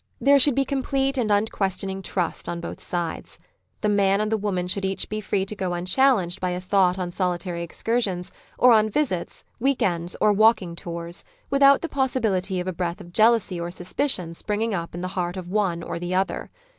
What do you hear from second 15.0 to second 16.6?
the heart of one or the other.